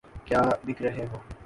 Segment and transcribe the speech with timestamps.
[0.25, 1.17] کیا بک رہے ہو؟